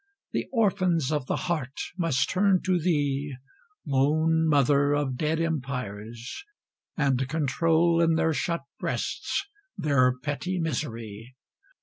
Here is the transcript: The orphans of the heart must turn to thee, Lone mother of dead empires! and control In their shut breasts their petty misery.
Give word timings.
The 0.31 0.47
orphans 0.51 1.11
of 1.11 1.27
the 1.27 1.35
heart 1.45 1.79
must 1.95 2.27
turn 2.27 2.61
to 2.63 2.79
thee, 2.79 3.35
Lone 3.85 4.47
mother 4.47 4.93
of 4.95 5.15
dead 5.15 5.39
empires! 5.39 6.43
and 6.97 7.29
control 7.29 8.01
In 8.01 8.15
their 8.15 8.33
shut 8.33 8.61
breasts 8.79 9.45
their 9.77 10.17
petty 10.17 10.57
misery. 10.57 11.35